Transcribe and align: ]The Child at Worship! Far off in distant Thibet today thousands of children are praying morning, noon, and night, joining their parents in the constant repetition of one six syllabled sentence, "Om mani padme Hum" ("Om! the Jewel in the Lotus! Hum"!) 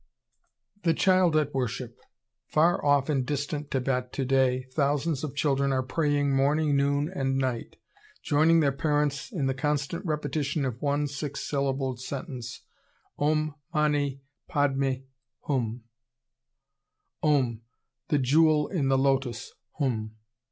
]The 0.83 0.95
Child 0.95 1.35
at 1.37 1.53
Worship! 1.53 1.99
Far 2.47 2.83
off 2.83 3.07
in 3.07 3.23
distant 3.23 3.69
Thibet 3.69 4.11
today 4.11 4.63
thousands 4.71 5.23
of 5.23 5.35
children 5.35 5.71
are 5.71 5.83
praying 5.83 6.35
morning, 6.35 6.75
noon, 6.75 7.07
and 7.07 7.37
night, 7.37 7.75
joining 8.23 8.61
their 8.61 8.71
parents 8.71 9.31
in 9.31 9.45
the 9.45 9.53
constant 9.53 10.03
repetition 10.03 10.65
of 10.65 10.81
one 10.81 11.05
six 11.05 11.47
syllabled 11.47 11.99
sentence, 12.01 12.61
"Om 13.19 13.53
mani 13.75 14.23
padme 14.47 15.03
Hum" 15.41 15.83
("Om! 17.21 17.61
the 18.07 18.17
Jewel 18.17 18.69
in 18.69 18.87
the 18.87 18.97
Lotus! 18.97 19.53
Hum"!) 19.77 20.15